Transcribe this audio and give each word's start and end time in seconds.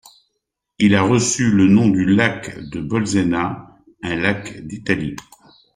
Il 0.79 0.95
a 0.95 1.03
reçu 1.03 1.51
le 1.51 1.67
nom 1.67 1.87
du 1.87 2.05
lac 2.07 2.57
de 2.71 2.79
Bolsena, 2.79 3.77
un 4.01 4.15
lac 4.15 4.65
d'Italie. 4.65 5.15